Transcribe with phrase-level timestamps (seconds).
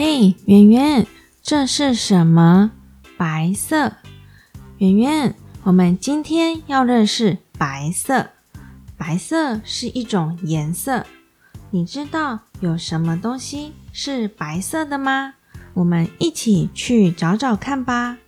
[0.00, 1.06] 嘿，圆圆，
[1.42, 2.70] 这是什么？
[3.16, 3.94] 白色。
[4.76, 5.34] 圆圆，
[5.64, 8.28] 我们今天要认识白色。
[8.96, 11.04] 白色是一种颜色。
[11.72, 15.34] 你知道有什么东西是白色的吗？
[15.74, 18.18] 我们一起去找找看吧。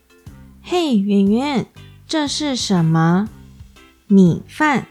[0.62, 1.66] 嘿，圆圆，
[2.05, 3.28] 这是什么？
[4.09, 4.88] 米饭。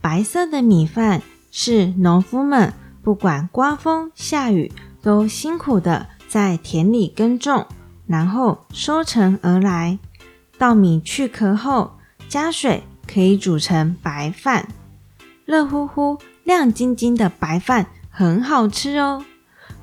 [0.00, 2.72] 白色的米饭是农夫们
[3.02, 4.70] 不管刮风下雨，
[5.04, 7.66] 都辛苦的在田里耕种，
[8.06, 9.98] 然后收成而来。
[10.56, 14.66] 稻米去壳后，加水可以煮成白饭，
[15.44, 19.22] 热乎乎、亮晶晶的白饭很好吃哦。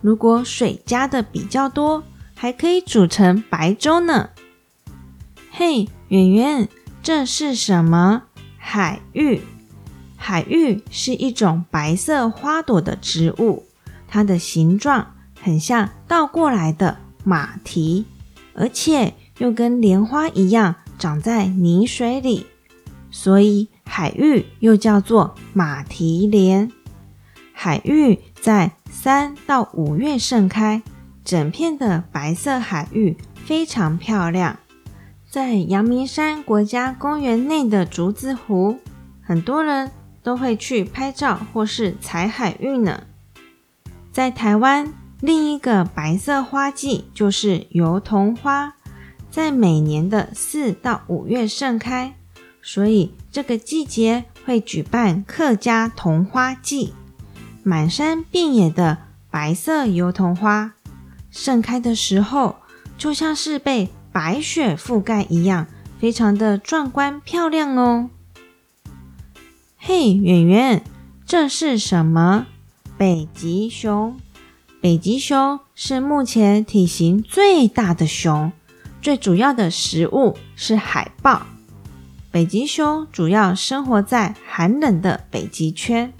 [0.01, 4.31] 如果水加的比较多，还可以煮成白粥呢。
[5.51, 6.67] 嘿，圆圆，
[7.03, 8.23] 这是什么？
[8.57, 9.41] 海芋。
[10.17, 13.65] 海芋是一种白色花朵的植物，
[14.11, 18.05] 它的形状很像倒过来的马蹄，
[18.53, 19.15] 而且。
[19.37, 22.45] 又跟莲花一样长在泥水里，
[23.09, 26.71] 所以海芋又叫做马蹄莲。
[27.51, 30.83] 海芋在三到五月盛开，
[31.25, 34.59] 整片的白色海芋非常漂亮。
[35.27, 38.77] 在阳明山国家公园内的竹子湖，
[39.23, 39.89] 很多人
[40.21, 43.05] 都会去拍照或是采海芋呢。
[44.11, 48.73] 在台湾，另一个白色花季就是油桐花。
[49.29, 52.13] 在每年的四到五月盛开，
[52.61, 56.93] 所以这个季节会举办客家桐花季。
[57.63, 58.97] 满山遍野的
[59.29, 60.73] 白色油桐花
[61.29, 62.57] 盛开的时候，
[62.97, 65.67] 就像是被白雪覆盖一样，
[65.97, 68.09] 非常的壮观漂亮哦。
[69.77, 70.83] 嘿，圆圆，
[71.25, 72.47] 这是什么？
[73.01, 74.15] 北极熊。
[74.79, 78.51] 北极熊是目前体型最大的熊。
[79.01, 81.47] 最主要的食物是海豹。
[82.29, 86.13] 北极熊主要生活在寒冷的北极圈，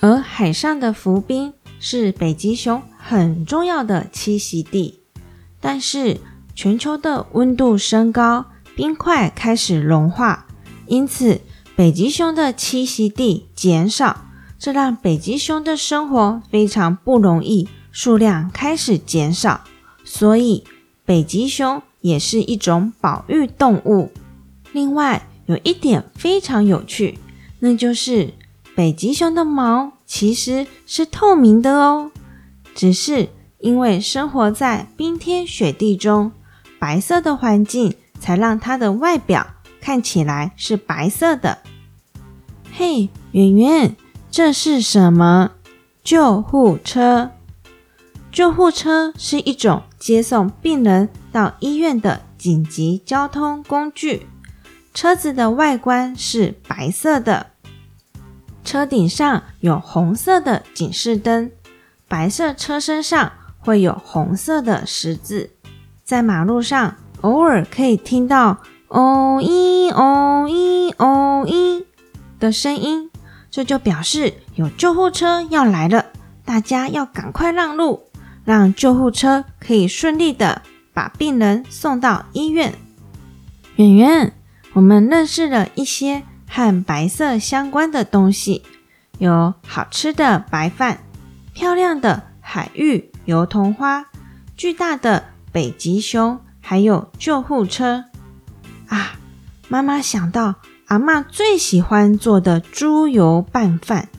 [0.00, 5.00] 而海上的浮冰是北极熊很重要的栖息地。
[5.60, 6.16] 但是
[6.54, 10.46] 全球的温度升高，冰块开始融化，
[10.86, 11.42] 因此
[11.76, 14.24] 北极熊的栖息地减少，
[14.62, 19.62] 这让北极熊的生活非常不容易，数量开始减少。
[20.04, 20.62] 所以
[21.04, 21.82] 北极熊。
[22.02, 24.10] 也是一种保育动物。
[24.72, 27.16] 另外，有一点非常有趣，
[27.60, 28.34] 那就是
[28.74, 32.10] 北极熊的毛其实是透明的哦。
[32.74, 33.28] 只是
[33.60, 36.32] 因为生活在冰天雪地中，
[36.80, 39.46] 白色的环境才让它的外表
[39.80, 41.58] 看起来是白色的。
[42.72, 43.96] 嘿，圆圆，
[44.32, 45.50] 这是什么？
[46.02, 47.32] 救护车。
[48.32, 54.26] 救护车是一种接送病人到医院的紧急交通工具。
[54.94, 57.48] 车子的外观是白色的，
[58.64, 61.50] 车顶上有红色的警示灯，
[62.08, 65.50] 白色车身上会有红色的十字。
[66.02, 71.84] 在马路上，偶尔可以听到“哦咦哦咦哦咦”
[72.40, 73.10] 的声音，
[73.52, 76.06] 这就表示有救护车要来了，
[76.44, 78.08] 大家要赶快让路。
[78.44, 82.74] 让救护车可以顺利的把病人送到医院。
[83.76, 84.32] 圆圆，
[84.72, 88.64] 我们认识了一些和白色相关的东西，
[89.18, 90.98] 有好吃的白饭、
[91.54, 94.06] 漂亮的海芋、油桐花、
[94.56, 98.06] 巨大的北极熊，还有救护车。
[98.88, 99.12] 啊，
[99.68, 100.56] 妈妈想到
[100.92, 104.10] 阿妈最喜欢做的猪油拌饭，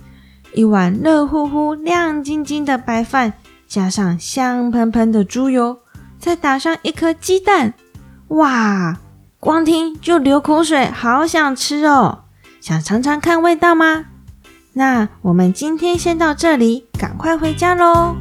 [0.56, 3.34] 一碗热乎乎、亮晶晶的白饭。
[3.68, 5.78] 加上香喷喷的猪油，
[6.18, 7.76] 再打上一颗鸡蛋，
[8.30, 8.98] 哇！
[9.40, 12.24] 光听就流口水，好想吃哦！
[12.60, 14.06] 想尝尝看味道吗？
[14.74, 18.16] 那我们今天先到这里，赶快回家喽！